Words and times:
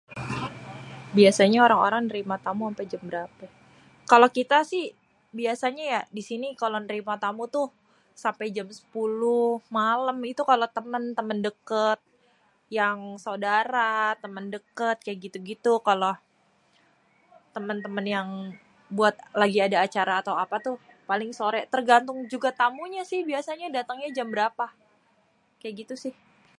kalo 4.11 4.25
kita 4.37 4.57
si 4.71 4.81
biasanyé 5.39 5.85
kalo 6.61 6.75
nérima 6.85 7.15
tamu 7.25 7.43
tuh 7.55 7.67
sampé 8.23 8.43
jam 8.55 8.67
10 8.77 9.77
malém 9.77 10.17
itu 10.31 10.41
kalo 10.51 10.65
témén 11.17 11.39
dékét 11.45 11.99
yang 12.79 12.97
sodara 13.25 13.91
témén 14.21 14.45
dékét 14.53 14.97
kaya 15.05 15.15
gitu-gitu 15.23 15.73
témén-témén 17.55 18.07
yang 18.15 18.29
buat 18.97 19.15
ada 19.65 19.77
acara 19.85 20.15
paling 21.09 21.31
soré 21.39 21.59
térgantung 21.73 22.17
tamunyé 22.61 23.01
juga 23.11 23.39
datangnyé 23.77 24.07
jam 24.17 24.27
bérapa 24.33 24.67
kaya 25.59 25.71
gitusih 25.81 26.15